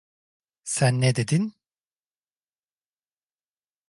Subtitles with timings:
[0.63, 1.53] Sen ne dedin?